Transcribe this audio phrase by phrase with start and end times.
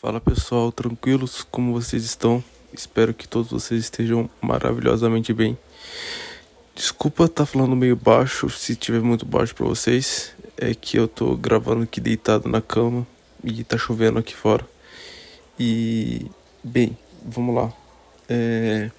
[0.00, 1.42] Fala pessoal, tranquilos?
[1.50, 2.42] Como vocês estão?
[2.72, 5.58] Espero que todos vocês estejam maravilhosamente bem.
[6.74, 10.34] Desculpa estar tá falando meio baixo, se tiver muito baixo para vocês.
[10.56, 13.06] É que eu tô gravando aqui deitado na cama
[13.44, 14.66] e tá chovendo aqui fora.
[15.58, 16.30] E
[16.64, 17.70] bem, vamos lá.
[18.26, 18.90] É,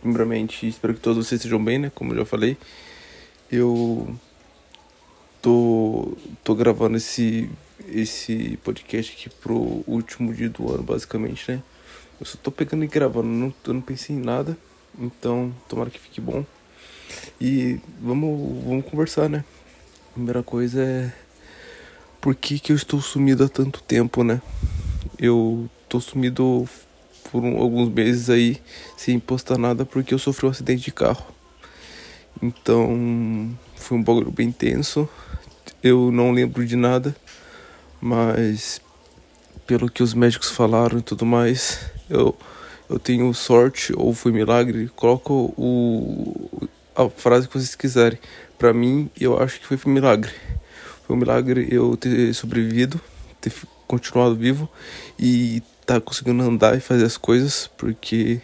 [0.00, 1.90] primeiramente, espero que todos vocês estejam bem, né?
[1.92, 2.56] Como eu já falei.
[3.50, 4.16] Eu
[5.48, 6.12] tô,
[6.44, 7.48] tô gravando esse,
[7.88, 11.62] esse podcast aqui pro último dia do ano, basicamente, né?
[12.20, 14.58] Eu só tô pegando e gravando, não, eu não pensei em nada.
[14.98, 16.44] Então, tomara que fique bom.
[17.40, 19.42] E vamos, vamos conversar, né?
[20.12, 21.12] Primeira coisa é
[22.20, 24.42] por que, que eu estou sumido há tanto tempo, né?
[25.18, 26.68] Eu tô sumido
[27.30, 28.60] por um, alguns meses aí
[28.98, 31.24] sem postar nada porque eu sofri um acidente de carro.
[32.42, 35.08] Então foi um bagulho bem tenso.
[35.82, 37.14] Eu não lembro de nada,
[38.00, 38.80] mas
[39.66, 42.36] pelo que os médicos falaram e tudo mais, eu,
[42.88, 44.90] eu tenho sorte ou foi milagre.
[44.96, 48.18] Coloca o, a frase que vocês quiserem.
[48.58, 50.32] Para mim, eu acho que foi um milagre.
[51.06, 53.00] Foi um milagre eu ter sobrevivido,
[53.40, 53.52] ter
[53.86, 54.68] continuado vivo
[55.18, 58.40] e tá conseguindo andar e fazer as coisas, porque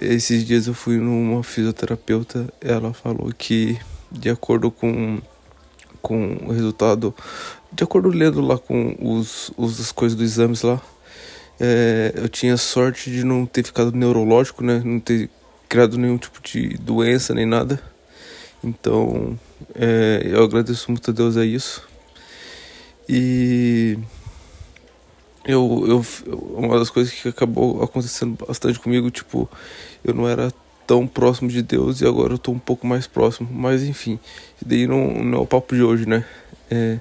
[0.00, 3.78] esses dias eu fui numa fisioterapeuta, ela falou que
[4.10, 5.20] de acordo com
[6.04, 7.14] com o resultado,
[7.72, 10.78] de acordo lendo lá com os, os as coisas dos exames lá,
[11.58, 14.82] é, eu tinha sorte de não ter ficado neurológico, né?
[14.84, 15.30] Não ter
[15.66, 17.82] criado nenhum tipo de doença nem nada.
[18.62, 19.38] Então,
[19.74, 21.82] é, eu agradeço muito a Deus a isso.
[23.08, 23.98] E
[25.46, 29.48] eu, eu, uma das coisas que acabou acontecendo bastante comigo, tipo,
[30.04, 30.52] eu não era
[30.86, 33.48] tão próximo de Deus e agora eu tô um pouco mais próximo.
[33.52, 34.18] Mas enfim,
[34.64, 36.24] daí não, não é o papo de hoje, né?
[36.70, 36.98] É,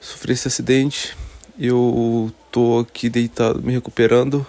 [0.00, 1.16] sofri esse acidente,
[1.58, 4.46] eu tô aqui deitado me recuperando.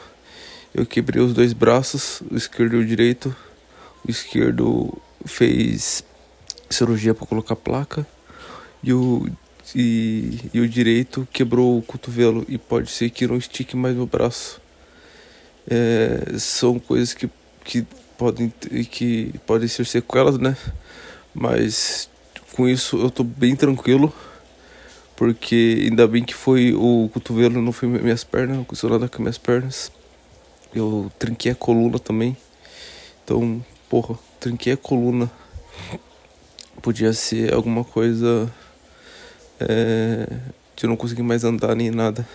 [0.73, 3.35] Eu quebrei os dois braços, o esquerdo e o direito.
[4.07, 6.03] O esquerdo fez
[6.69, 8.07] cirurgia para colocar placa
[8.81, 9.27] e o,
[9.75, 14.05] e, e o direito quebrou o cotovelo e pode ser que não estique mais o
[14.05, 14.61] braço.
[15.69, 17.29] É, são coisas que,
[17.63, 17.85] que
[18.21, 18.53] podem
[18.91, 20.55] que podem ser sequelas, né?
[21.33, 22.07] Mas
[22.55, 24.13] com isso eu tô bem tranquilo,
[25.15, 29.23] porque ainda bem que foi o cotovelo, não foi minhas pernas, não aconteceu nada com
[29.23, 29.91] minhas pernas.
[30.71, 32.37] Eu trinquei a coluna também.
[33.23, 35.29] Então, porra, trinquei a coluna.
[36.79, 38.53] Podia ser alguma coisa
[39.59, 40.27] é,
[40.75, 42.27] de eu não conseguir mais andar nem nada.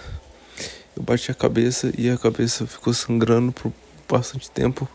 [0.96, 3.72] Eu bati a cabeça e a cabeça ficou sangrando por
[4.08, 4.88] bastante tempo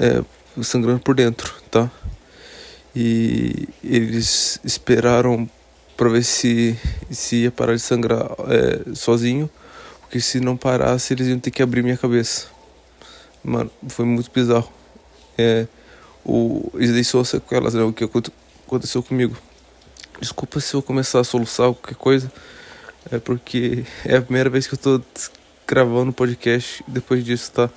[0.00, 0.24] é,
[0.62, 1.90] sangrando por dentro, tá?
[2.96, 5.48] E eles esperaram
[5.96, 6.76] para ver se,
[7.10, 9.48] se ia parar de sangrar é, sozinho,
[10.00, 12.46] porque se não parasse eles iam ter que abrir minha cabeça.
[13.44, 14.72] Mano, foi muito bizarro.
[15.36, 15.66] É,
[16.24, 17.82] o, eles deixou sequelas, né?
[17.82, 19.36] O que aconteceu comigo.
[20.20, 22.32] Desculpa se eu começar a soluçar qualquer coisa,
[23.10, 25.02] é porque é a primeira vez que eu tô
[25.66, 27.70] gravando podcast depois disso, tá?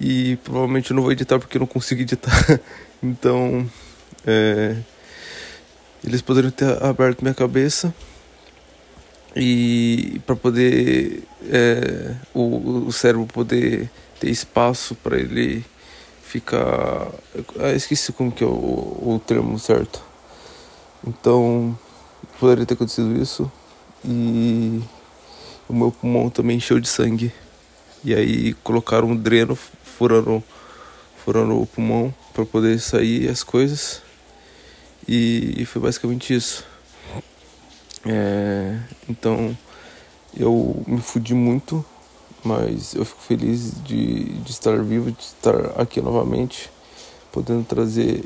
[0.00, 2.60] E provavelmente eu não vou editar porque eu não consigo editar.
[3.02, 3.68] então,
[4.26, 4.76] é,
[6.04, 7.94] eles poderiam ter aberto minha cabeça
[9.34, 15.64] e para poder é, o, o cérebro poder ter espaço para ele
[16.22, 17.08] ficar.
[17.58, 20.02] Ah, esqueci como que é o, o termo certo.
[21.06, 21.78] Então,
[22.40, 23.50] poderia ter acontecido isso
[24.04, 24.82] e
[25.68, 27.32] o meu pulmão também encheu de sangue.
[28.04, 29.58] E aí colocaram um dreno
[29.96, 30.42] furando,
[31.24, 34.02] furando o pulmão para poder sair as coisas.
[35.08, 36.64] E, e foi basicamente isso.
[38.04, 39.56] É, então
[40.36, 41.84] eu me fudi muito,
[42.44, 46.70] mas eu fico feliz de, de estar vivo, de estar aqui novamente,
[47.32, 48.24] podendo trazer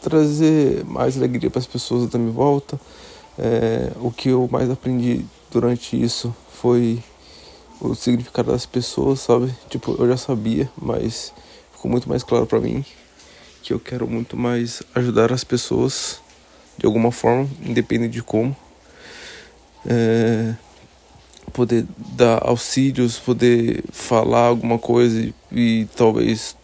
[0.00, 2.80] trazer mais alegria para as pessoas da minha volta.
[3.38, 7.02] É, o que eu mais aprendi durante isso foi
[7.80, 9.54] o significado das pessoas, sabe?
[9.68, 11.32] Tipo, eu já sabia, mas
[11.72, 12.84] ficou muito mais claro para mim
[13.62, 16.20] que eu quero muito mais ajudar as pessoas
[16.76, 18.56] de alguma forma, independente de como.
[19.86, 20.54] É,
[21.52, 26.56] poder dar auxílios, poder falar alguma coisa e, e talvez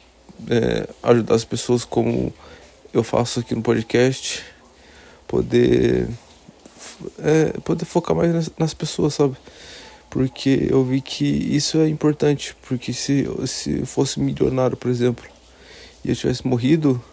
[0.49, 2.33] é, ajudar as pessoas como
[2.93, 4.43] eu faço aqui no podcast.
[5.29, 6.09] Poder,
[7.19, 9.37] é, poder focar mais nas, nas pessoas, sabe?
[10.17, 15.27] Porque eu vi que isso é importante, porque se, se fosse milionário, por exemplo,
[16.03, 17.05] e eu tivesse morrido,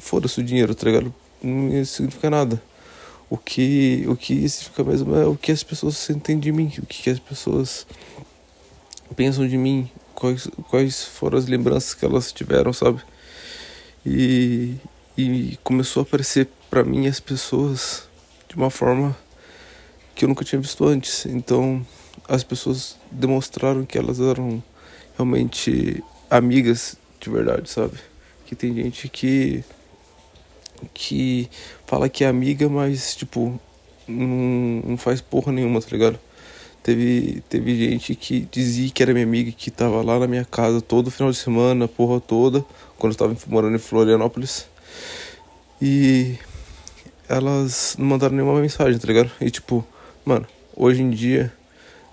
[0.00, 1.14] foda-se o dinheiro, tá ligado?
[1.42, 2.62] Não ia significar nada.
[3.28, 6.86] O que, o que significa mesmo é o que as pessoas sentem de mim, o
[6.86, 7.86] que as pessoas
[9.14, 13.02] pensam de mim, quais, quais foram as lembranças que elas tiveram, sabe?
[14.06, 14.76] E,
[15.14, 18.08] e começou a aparecer para mim as pessoas
[18.48, 19.14] de uma forma
[20.14, 21.26] que eu nunca tinha visto antes.
[21.26, 21.84] Então
[22.28, 24.62] as pessoas demonstraram que elas eram
[25.16, 27.98] realmente amigas de verdade, sabe?
[28.46, 29.64] Que tem gente que
[30.92, 31.48] que
[31.86, 33.58] fala que é amiga, mas tipo
[34.06, 36.18] não, não faz porra nenhuma, tá ligado?
[36.82, 40.82] Teve, teve gente que dizia que era minha amiga, que tava lá na minha casa
[40.82, 42.62] todo final de semana, porra toda,
[42.98, 44.66] quando eu tava morando em Florianópolis.
[45.80, 46.36] E
[47.26, 49.30] elas não mandaram nenhuma mensagem, tá ligado?
[49.40, 49.82] E tipo,
[50.26, 51.50] mano, hoje em dia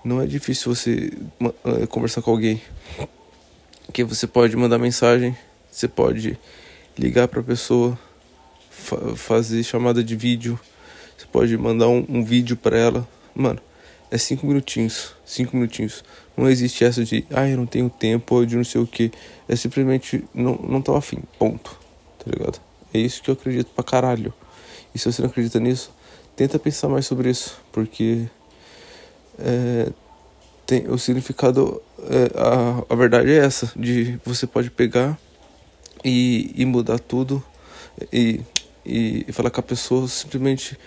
[0.04, 1.12] não é difícil você
[1.64, 2.60] eh, conversar com alguém.
[3.92, 5.36] Que você pode mandar mensagem,
[5.70, 6.38] você pode
[6.96, 7.98] ligar pra pessoa,
[8.70, 10.58] fa fazer chamada de vídeo,
[11.16, 13.08] você pode mandar um, um vídeo pra ela.
[13.34, 13.60] Mano,
[14.10, 16.04] é cinco minutinhos, cinco minutinhos.
[16.36, 19.10] Não existe essa de, ah, eu não tenho tempo, ou de não sei o que.
[19.48, 21.78] É simplesmente, não, não tô afim, ponto.
[22.18, 22.60] Tá ligado?
[22.92, 24.32] É isso que eu acredito pra caralho.
[24.94, 25.90] E se você não acredita nisso,
[26.36, 28.26] tenta pensar mais sobre isso, porque
[29.38, 29.90] é,
[30.66, 35.18] tem, o significado, é, a, a verdade é essa, de você pode pegar
[36.04, 37.42] e, e mudar tudo
[38.12, 38.40] e,
[38.84, 40.78] e, falar com a pessoa simplesmente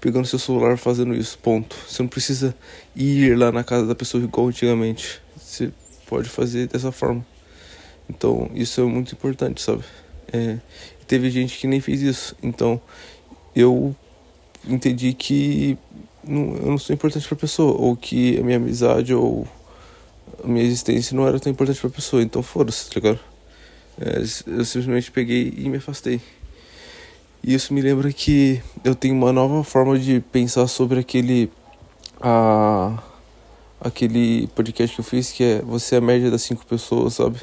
[0.00, 1.76] pegando seu celular fazendo isso, ponto.
[1.88, 2.54] Você não precisa
[2.94, 5.20] ir lá na casa da pessoa igual antigamente.
[5.36, 5.72] Você
[6.06, 7.24] pode fazer dessa forma.
[8.08, 9.82] Então, isso é muito importante, sabe?
[10.32, 10.58] É,
[11.06, 12.36] teve gente que nem fez isso.
[12.42, 12.80] Então,
[13.56, 13.96] eu
[14.68, 15.78] entendi que
[16.26, 19.46] não, eu não sou importante para a pessoa, ou que a minha amizade ou
[20.42, 22.22] a minha existência não era tão importante para a pessoa.
[22.22, 23.20] Então, foda-se, tá ligado?
[24.00, 26.20] É, eu simplesmente peguei e me afastei.
[27.42, 31.50] E isso me lembra que eu tenho uma nova forma de pensar sobre aquele.
[32.20, 33.02] A,
[33.80, 37.38] aquele podcast que eu fiz que é Você é a média das cinco pessoas, sabe?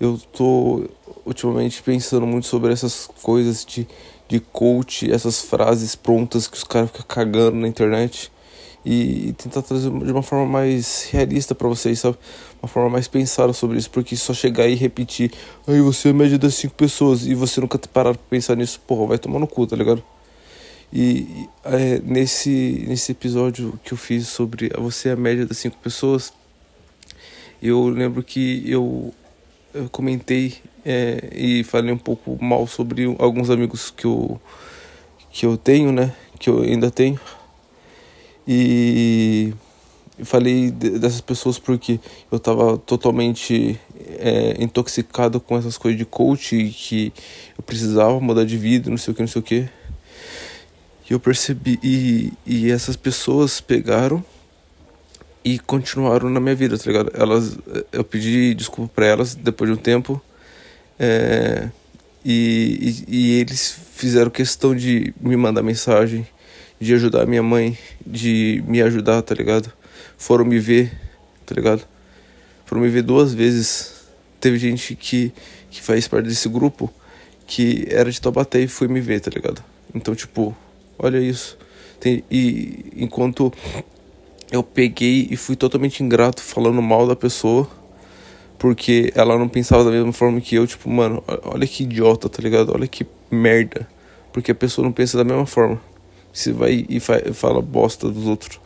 [0.00, 0.88] Eu tô
[1.24, 3.86] ultimamente pensando muito sobre essas coisas de,
[4.28, 8.30] de coach, essas frases prontas que os caras ficam cagando na internet
[8.84, 12.18] e tentar trazer de uma forma mais realista para vocês, sabe?
[12.60, 15.32] Uma forma mais pensada sobre isso, porque só chegar e repetir,
[15.66, 18.56] aí você é a média das cinco pessoas e você nunca ter parado pra pensar
[18.56, 20.02] nisso, porra, vai tomar no cu, tá ligado?
[20.92, 25.78] E é, nesse, nesse episódio que eu fiz sobre você é a média das cinco
[25.78, 26.32] pessoas,
[27.62, 29.14] eu lembro que eu,
[29.74, 30.54] eu comentei
[30.84, 34.40] é, e falei um pouco mal sobre alguns amigos que eu,
[35.30, 36.14] que eu tenho, né?
[36.38, 37.18] Que eu ainda tenho
[38.46, 39.54] e
[40.24, 41.98] falei dessas pessoas porque
[42.30, 43.78] eu estava totalmente
[44.18, 47.12] é, intoxicado com essas coisas de coach e que
[47.56, 49.68] eu precisava mudar de vida, não sei o que, não sei o que.
[51.08, 54.24] E eu percebi, e, e essas pessoas pegaram
[55.44, 57.10] e continuaram na minha vida, tá ligado?
[57.14, 57.58] Elas,
[57.90, 60.22] eu pedi desculpa para elas depois de um tempo,
[60.98, 61.68] é,
[62.24, 66.26] e, e, e eles fizeram questão de me mandar mensagem
[66.82, 69.72] de ajudar minha mãe, de me ajudar, tá ligado?
[70.18, 70.92] Foram me ver,
[71.46, 71.86] tá ligado?
[72.66, 74.02] Foram me ver duas vezes.
[74.40, 75.32] Teve gente que,
[75.70, 76.92] que faz parte desse grupo
[77.46, 79.62] que era de Taubaté e foi me ver, tá ligado?
[79.94, 80.56] Então, tipo,
[80.98, 81.56] olha isso.
[82.00, 83.52] Tem, e enquanto
[84.52, 87.68] eu peguei e fui totalmente ingrato falando mal da pessoa,
[88.58, 92.40] porque ela não pensava da mesma forma que eu, tipo, mano, olha que idiota, tá
[92.40, 92.72] ligado?
[92.72, 93.88] Olha que merda.
[94.32, 95.80] Porque a pessoa não pensa da mesma forma
[96.32, 98.58] você vai e fala bosta dos outros.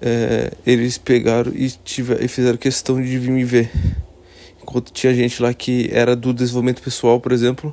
[0.00, 3.70] É, eles pegaram e, tiver, e fizeram questão de vir me ver.
[4.62, 7.72] Enquanto tinha gente lá que era do desenvolvimento pessoal, por exemplo,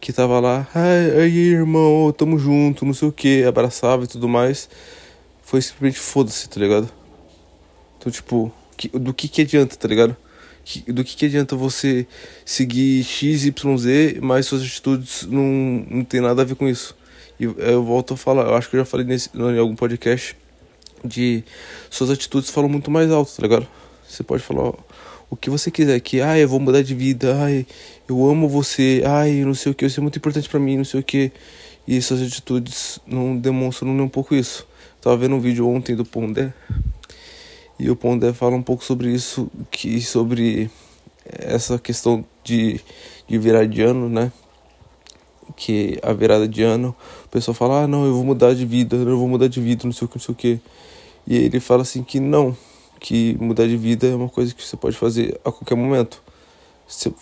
[0.00, 4.28] que tava lá, ai, aí irmão, tamo junto, não sei o que, abraçava e tudo
[4.28, 4.68] mais.
[5.42, 6.90] Foi simplesmente foda-se, tá ligado?
[7.98, 10.16] Então, tipo, que, do que que adianta, tá ligado?
[10.86, 12.06] do que, que adianta você
[12.44, 16.96] seguir XYZ, mas suas atitudes não, não tem nada a ver com isso.
[17.38, 20.36] E eu volto a falar, eu acho que eu já falei nesse, em algum podcast
[21.04, 21.42] de
[21.90, 23.66] suas atitudes falam muito mais alto, tá ligado?
[24.08, 24.72] Você pode falar
[25.28, 27.66] o que você quiser, que ai, eu vou mudar de vida, ai,
[28.08, 30.84] eu amo você, ai, não sei o que, você é muito importante para mim, não
[30.84, 31.32] sei o que.
[31.88, 34.64] E suas atitudes não demonstram nem um pouco isso.
[35.02, 36.54] Tava vendo um vídeo ontem do Pondé.
[37.76, 40.70] E o Pondé fala um pouco sobre isso, que sobre
[41.28, 42.80] essa questão de,
[43.26, 44.30] de virar de ano, né?
[45.56, 46.94] que a virada de ano,
[47.24, 49.82] o pessoal fala, ah, não, eu vou mudar de vida, eu vou mudar de vida,
[49.84, 50.60] não sei o que, não sei o que.
[51.26, 52.56] E ele fala assim que não,
[53.00, 56.22] que mudar de vida é uma coisa que você pode fazer a qualquer momento.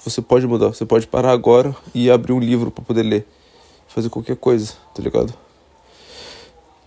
[0.05, 3.27] Você pode mudar, você pode parar agora e abrir um livro para poder ler,
[3.89, 5.33] fazer qualquer coisa, tá ligado?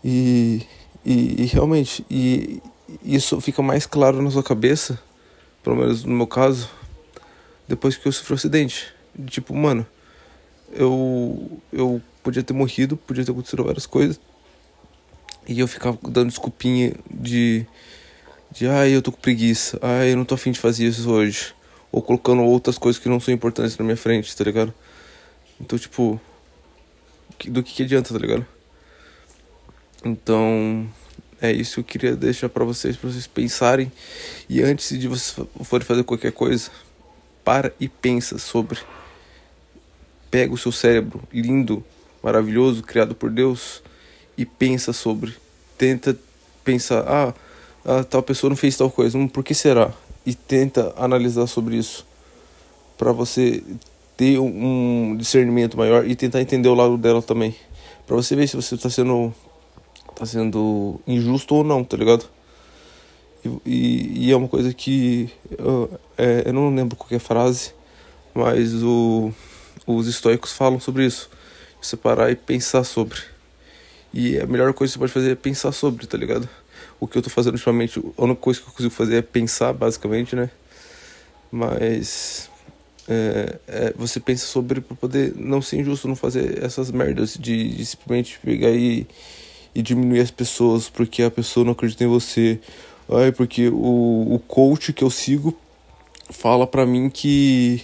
[0.03, 0.61] E,
[1.05, 2.61] e, e realmente, e
[3.03, 4.99] isso fica mais claro na sua cabeça,
[5.63, 6.69] pelo menos no meu caso,
[7.67, 8.93] depois que eu sofri um acidente.
[9.27, 9.85] Tipo, mano,
[10.71, 14.19] eu, eu podia ter morrido, podia ter acontecido várias coisas.
[15.47, 17.65] E eu ficava dando desculpinha de.
[18.49, 19.79] De ai, eu tô com preguiça.
[19.81, 21.53] Ai, eu não tô afim de fazer isso hoje.
[21.91, 24.73] Ou colocando outras coisas que não são importantes na minha frente, tá ligado?
[25.59, 26.19] Então, tipo.
[27.45, 28.45] Do que, que adianta, tá ligado?
[30.03, 30.87] Então.
[31.41, 33.91] É isso que eu queria deixar para vocês, para vocês pensarem.
[34.47, 36.71] E antes de vocês forem fazer qualquer coisa,
[37.43, 38.79] para e pensa sobre.
[40.31, 41.83] Pega o seu cérebro lindo,
[42.23, 43.83] maravilhoso, criado por Deus
[44.37, 45.35] e pensa sobre.
[45.77, 46.17] Tenta
[46.63, 47.33] pensar, ah,
[47.85, 49.91] ah tal pessoa não fez tal coisa, hum, por que será?
[50.25, 52.05] E tenta analisar sobre isso
[52.97, 53.61] para você
[54.15, 57.53] ter um discernimento maior e tentar entender o lado dela também,
[58.07, 59.33] para você ver se você está sendo
[60.23, 62.25] tá sendo injusto ou não, tá ligado?
[63.65, 67.73] E, e, é uma coisa que eu, é, eu não lembro qualquer frase,
[68.33, 69.33] mas o,
[69.85, 71.29] os estoicos falam sobre isso.
[71.81, 73.19] Você parar e pensar sobre.
[74.13, 76.47] E a melhor coisa que você pode fazer é pensar sobre, tá ligado?
[76.99, 79.73] O que eu tô fazendo ultimamente, a única coisa que eu consigo fazer é pensar,
[79.73, 80.49] basicamente, né?
[81.51, 82.49] Mas
[83.09, 87.75] é, é, você pensa sobre para poder não ser injusto, não fazer essas merdas de,
[87.75, 89.05] de simplesmente pegar e,
[89.75, 92.59] e diminuir as pessoas porque a pessoa não acredita em você.
[93.09, 95.55] Ai, porque o, o coach que eu sigo
[96.29, 97.83] fala pra mim que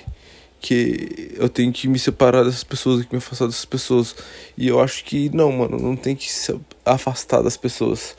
[0.62, 4.16] que eu tenho que me separar dessas pessoas, que me afastar dessas pessoas.
[4.58, 6.54] E eu acho que não, mano, não tem que se
[6.86, 8.16] afastar das pessoas.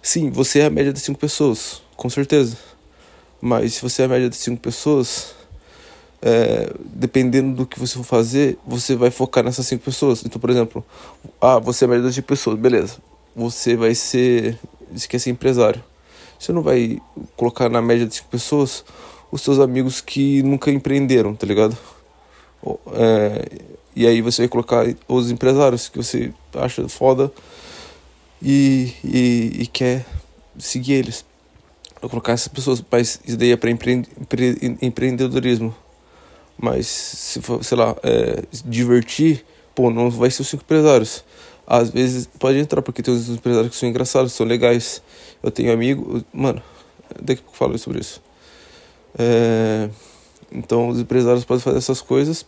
[0.00, 2.56] Sim, você é a média de cinco pessoas, com certeza.
[3.40, 5.34] Mas se você é a média de cinco pessoas,
[6.22, 10.24] é, dependendo do que você for fazer, você vai focar nessas cinco pessoas.
[10.24, 10.84] Então, por exemplo,
[11.40, 12.96] ah, você é a média de cinco pessoas, beleza.
[13.34, 14.58] Você vai ser.
[14.92, 15.82] Você quer ser empresário.
[16.38, 17.00] Você não vai
[17.36, 18.84] colocar na média de cinco pessoas
[19.30, 21.76] os seus amigos que nunca empreenderam, tá ligado?
[22.92, 23.48] É,
[23.94, 27.32] e aí você vai colocar os empresários que você acha foda
[28.42, 30.04] e, e, e quer
[30.58, 31.24] seguir eles.
[32.00, 35.74] Vou colocar essas pessoas, mas isso daí é para empre, empre, empreendedorismo.
[36.58, 41.24] Mas se for, sei lá, é, divertir, pô, não vai ser os cinco empresários.
[41.74, 45.00] Às vezes pode entrar, porque tem uns empresários que são engraçados, são legais.
[45.42, 46.62] Eu tenho amigo, mano,
[47.18, 48.20] daqui a pouco eu falo sobre isso.
[49.18, 49.88] É,
[50.52, 52.44] então os empresários podem fazer essas coisas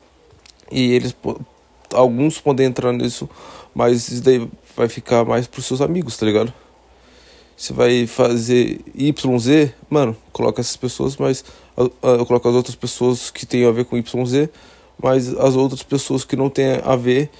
[0.70, 1.16] e eles
[1.94, 3.26] alguns podem entrar nisso,
[3.74, 6.52] mas isso daí vai ficar mais para os seus amigos, tá ligado?
[7.56, 11.42] Você vai fazer YZ, mano, coloca essas pessoas, mas
[11.78, 14.50] eu coloco as outras pessoas que tem a ver com YZ,
[15.02, 17.30] mas as outras pessoas que não tem a ver,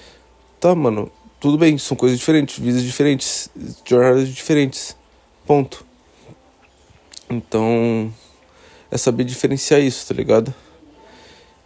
[0.59, 3.49] tá, mano, tudo bem, são coisas diferentes, vidas diferentes,
[3.85, 4.95] jornadas diferentes.
[5.45, 5.85] Ponto.
[7.29, 8.13] Então,
[8.89, 10.53] é saber diferenciar isso, tá ligado?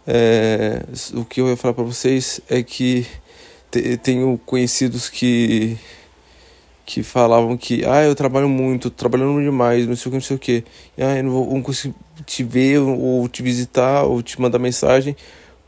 [0.06, 0.82] É,
[1.14, 3.06] o que eu ia falar para vocês é que
[3.70, 5.78] te, tenho conhecidos que
[6.84, 10.36] que falavam que ah eu trabalho muito, trabalhando demais, não sei o que, não sei
[10.36, 10.64] o que,
[10.98, 11.94] ah eu não vou não consigo
[12.26, 15.14] te ver ou te visitar ou te mandar mensagem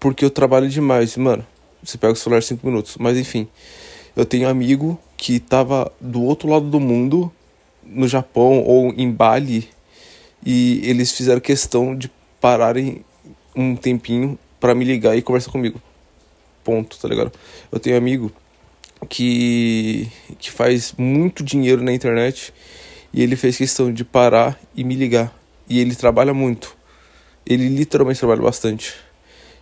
[0.00, 1.47] porque eu trabalho demais, mano.
[1.80, 3.47] Você pega o celular cinco minutos, mas enfim,
[4.16, 7.33] eu tenho um amigo que tava do outro lado do mundo,
[7.85, 9.69] no Japão ou em Bali
[10.45, 13.04] e eles fizeram questão de pararem
[13.54, 15.81] um tempinho para me ligar e conversar comigo.
[16.64, 17.33] Ponto, tá ligado?
[17.71, 18.33] Eu tenho um amigo
[19.09, 22.52] que, que faz muito dinheiro na internet
[23.12, 25.33] e ele fez questão de parar e me ligar.
[25.69, 26.76] E ele trabalha muito.
[27.47, 28.95] Ele literalmente trabalha bastante.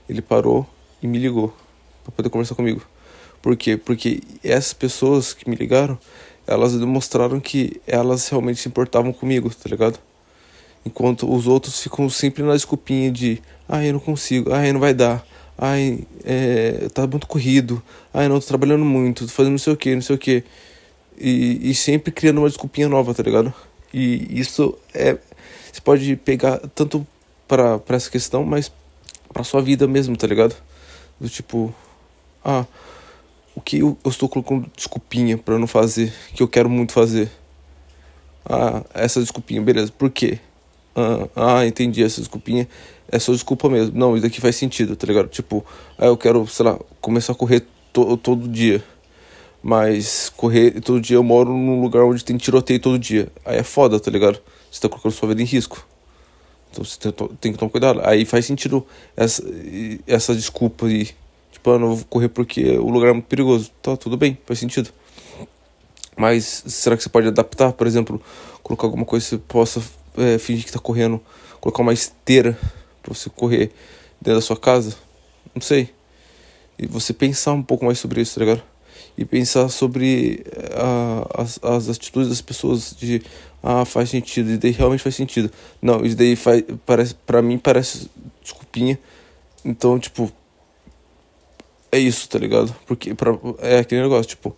[0.09, 0.67] Ele parou
[1.03, 1.55] e me ligou
[2.03, 2.83] para poder conversar comigo.
[3.43, 3.77] Por quê?
[3.77, 5.99] Porque essas pessoas que me ligaram,
[6.47, 9.99] elas demonstraram que elas realmente se importavam comigo, tá ligado?
[10.85, 14.93] Enquanto os outros ficam sempre na desculpinha de ai, eu não consigo, ai, não vai
[14.93, 15.25] dar,
[15.57, 17.83] ai, é, tá muito corrido,
[18.13, 20.43] ai, não, tô trabalhando muito, tô fazendo não sei o que, não sei o que.
[21.19, 23.53] E, e sempre criando uma desculpinha nova, tá ligado?
[23.93, 25.19] E isso é.
[25.71, 27.07] Você pode pegar tanto
[27.47, 28.73] para essa questão, mas
[29.33, 30.57] pra sua vida mesmo, tá ligado?
[31.21, 31.75] Do tipo,
[32.45, 32.65] ah,
[33.55, 37.31] o que eu, eu estou colocando desculpinha para não fazer, que eu quero muito fazer.
[38.45, 40.39] Ah, essa desculpinha, beleza, por quê?
[40.95, 42.69] Ah, ah, entendi, essa desculpinha
[43.11, 43.99] é só desculpa mesmo.
[43.99, 45.29] Não, isso aqui faz sentido, tá ligado?
[45.29, 45.65] Tipo,
[45.99, 48.83] ah, eu quero, sei lá, começar a correr to todo dia.
[49.63, 53.31] Mas correr todo dia eu moro num lugar onde tem tiroteio todo dia.
[53.45, 54.41] Aí é foda, tá ligado?
[54.71, 55.87] Você tá colocando sua vida em risco.
[56.71, 58.01] Então você tem, tem que tomar cuidado.
[58.05, 59.43] Aí faz sentido essa,
[60.07, 61.11] essa desculpa aí.
[61.51, 63.71] Tipo, ah, não vou correr porque o lugar é muito perigoso.
[63.83, 64.91] Tá, tudo bem, faz sentido.
[66.17, 67.73] Mas será que você pode adaptar?
[67.73, 68.21] Por exemplo,
[68.63, 69.83] colocar alguma coisa que você possa
[70.17, 71.21] é, fingir que está correndo,
[71.61, 72.59] colocar uma esteira
[73.03, 73.71] para você correr
[74.21, 74.97] dentro da sua casa?
[75.55, 75.91] Não sei.
[76.79, 78.63] E você pensar um pouco mais sobre isso, tá ligado?
[79.17, 83.23] E pensar sobre uh, as, as atitudes das pessoas de
[83.63, 85.51] ah, faz sentido, e daí realmente faz sentido.
[85.83, 88.11] Não, isso daí faz, parece, pra mim parece
[88.43, 88.99] desculpinha.
[89.65, 90.33] Então, tipo,
[91.93, 92.75] é isso, tá ligado?
[92.87, 94.57] Porque pra, é aquele negócio, tipo,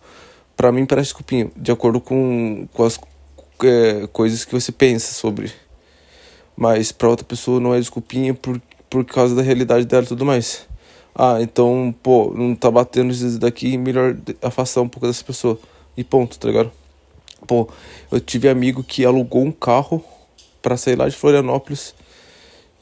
[0.55, 2.99] pra mim parece desculpinha, de acordo com, com as
[3.63, 5.51] é, coisas que você pensa sobre.
[6.55, 10.25] Mas pra outra pessoa não é desculpinha por, por causa da realidade dela e tudo
[10.25, 10.67] mais.
[11.15, 15.59] Ah, então, pô, não tá batendo isso daqui, melhor afastar um pouco dessa pessoa.
[15.95, 16.71] E ponto, tá ligado?
[17.45, 17.69] Pô,
[18.11, 20.03] eu tive amigo que alugou um carro
[20.61, 21.93] para sair lá de Florianópolis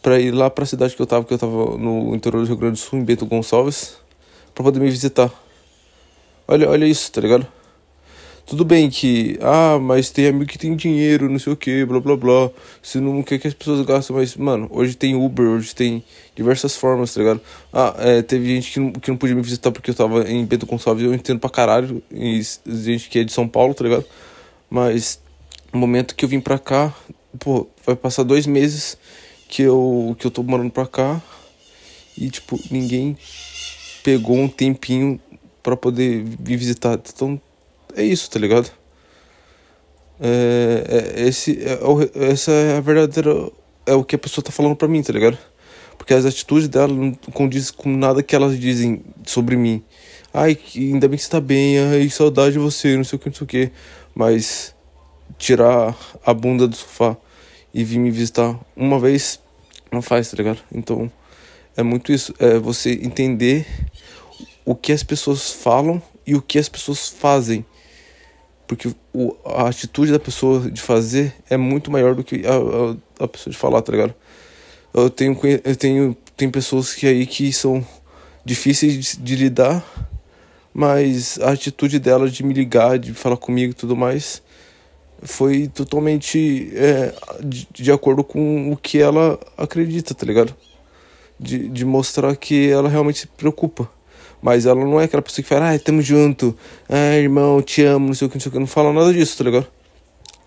[0.02, 2.48] para ir lá para a cidade que eu tava, que eu tava no interior do
[2.48, 3.98] Rio Grande do Sul, em Bento Gonçalves,
[4.54, 5.32] para poder me visitar.
[6.48, 7.48] Olha, olha isso, tá ligado?
[8.46, 12.00] Tudo bem que, ah, mas tem amigo que tem dinheiro, não sei o que, blá
[12.02, 12.50] blá blá.
[12.82, 16.04] Você não quer que as pessoas gastem, mas, mano, hoje tem Uber, hoje tem
[16.36, 17.40] diversas formas, tá ligado?
[17.72, 20.46] Ah, é, teve gente que não, que não podia me visitar porque eu tava em
[20.46, 22.04] Bento Gonçalves, eu entendo pra caralho.
[22.12, 24.06] E gente que é de São Paulo, tá ligado?
[24.70, 25.22] Mas
[25.72, 26.94] no momento que eu vim pra cá,
[27.40, 28.98] pô, vai passar dois meses
[29.48, 31.22] que eu, que eu tô morando pra cá
[32.18, 33.18] e, tipo, ninguém
[34.04, 35.20] pegou um tempinho
[35.62, 37.00] para poder vir visitar.
[37.14, 37.40] Então,
[37.96, 38.72] é isso, tá ligado?
[40.20, 41.80] É, é, esse, é,
[42.32, 43.50] essa é a verdadeira.
[43.86, 45.38] É o que a pessoa tá falando pra mim, tá ligado?
[45.98, 49.84] Porque as atitudes dela não condizem com nada que elas dizem sobre mim.
[50.34, 53.30] Ai, ainda bem que você tá bem, ai, saudade de você, não sei o que,
[53.30, 53.72] não sei o que.
[54.16, 54.76] Mas
[55.38, 57.18] tirar a bunda do sofá
[57.74, 59.40] e vir me visitar uma vez
[59.92, 60.60] não faz, tá ligado?
[60.74, 61.12] Então
[61.76, 62.34] é muito isso.
[62.40, 63.66] É você entender
[64.66, 67.66] o que as pessoas falam e o que as pessoas fazem.
[68.68, 72.54] Porque o, a atitude da pessoa de fazer é muito maior do que a,
[73.22, 74.14] a, a pessoa de falar, tá ligado?
[74.94, 77.86] Eu tenho, eu tenho tem pessoas que aí que são
[78.44, 79.86] difíceis de, de lidar
[80.74, 84.42] mas a atitude dela de me ligar, de falar comigo e tudo mais,
[85.22, 90.56] foi totalmente é, de, de, acordo com o que ela acredita, tá ligado?
[91.40, 93.90] De, de mostrar que ela realmente se preocupa.
[94.42, 96.58] Mas ela não é aquela pessoa que fala, ai, tamo junto,
[96.90, 98.60] ai, irmão, te amo, não sei o que, não sei o que.
[98.60, 99.68] Não fala nada disso, tá ligado?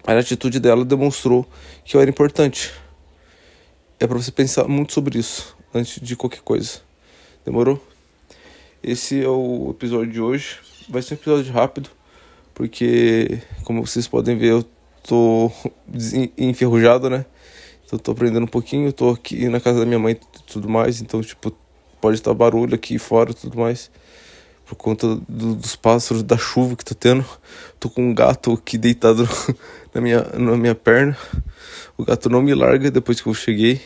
[0.07, 1.47] A atitude dela demonstrou
[1.85, 2.73] que eu era importante.
[3.99, 6.81] É para você pensar muito sobre isso antes de qualquer coisa.
[7.45, 7.83] Demorou?
[8.83, 10.59] Esse é o episódio de hoje.
[10.89, 11.89] Vai ser um episódio rápido,
[12.53, 14.65] porque, como vocês podem ver, eu
[15.03, 15.51] tô
[16.37, 17.25] enferrujado, né?
[17.87, 18.93] Então, tô aprendendo um pouquinho.
[18.93, 21.51] tô aqui na casa da minha mãe e tudo mais, então, tipo,
[22.05, 23.91] pode estar barulho aqui fora e tudo mais.
[24.67, 27.25] Por conta do, dos pássaros, da chuva que tá tendo.
[27.81, 29.27] Tô com um gato aqui deitado
[29.95, 31.17] na minha, na minha perna.
[31.97, 33.81] O gato não me larga depois que eu cheguei.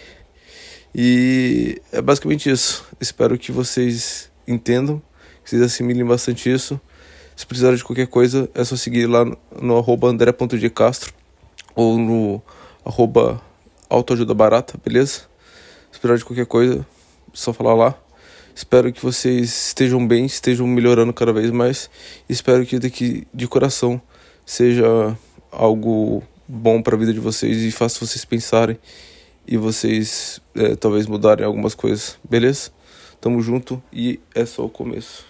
[0.93, 2.85] E é basicamente isso.
[3.01, 5.01] Espero que vocês entendam,
[5.45, 6.81] que vocês assimilem bastante isso.
[7.37, 10.09] Se precisar de qualquer coisa, é só seguir lá no, no arroba
[11.77, 12.43] ou no
[12.85, 13.41] arroba
[13.89, 15.21] autoajuda barata, beleza?
[15.93, 16.85] Se precisar de qualquer coisa, é
[17.33, 18.08] só falar lá.
[18.59, 21.89] Espero que vocês estejam bem, estejam melhorando cada vez mais.
[22.29, 24.03] Espero que daqui de coração
[24.45, 25.17] seja
[25.53, 28.77] algo bom para a vida de vocês e faça vocês pensarem
[29.47, 32.73] e vocês é, talvez mudarem algumas coisas, beleza?
[33.21, 35.28] Tamo junto e é só o começo.